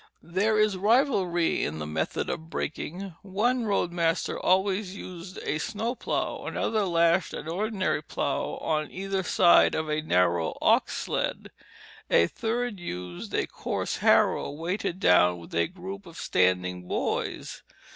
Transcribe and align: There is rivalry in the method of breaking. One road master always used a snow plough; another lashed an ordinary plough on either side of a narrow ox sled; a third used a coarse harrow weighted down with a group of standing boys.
There 0.23 0.57
is 0.57 0.77
rivalry 0.77 1.63
in 1.63 1.77
the 1.77 1.85
method 1.85 2.27
of 2.27 2.49
breaking. 2.49 3.13
One 3.21 3.65
road 3.65 3.91
master 3.91 4.39
always 4.39 4.95
used 4.95 5.37
a 5.43 5.59
snow 5.59 5.93
plough; 5.93 6.43
another 6.47 6.85
lashed 6.85 7.35
an 7.35 7.47
ordinary 7.47 8.01
plough 8.01 8.57
on 8.63 8.89
either 8.89 9.21
side 9.21 9.75
of 9.75 9.89
a 9.91 10.01
narrow 10.01 10.57
ox 10.59 10.97
sled; 10.97 11.51
a 12.09 12.25
third 12.25 12.79
used 12.79 13.35
a 13.35 13.45
coarse 13.45 13.97
harrow 13.97 14.49
weighted 14.49 14.99
down 14.99 15.37
with 15.37 15.53
a 15.53 15.67
group 15.67 16.07
of 16.07 16.17
standing 16.17 16.87
boys. 16.87 17.61